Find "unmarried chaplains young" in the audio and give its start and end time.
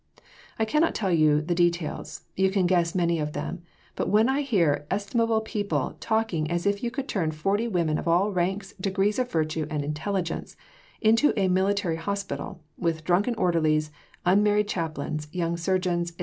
14.25-15.55